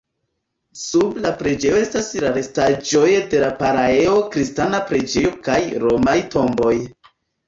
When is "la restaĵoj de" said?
2.23-3.41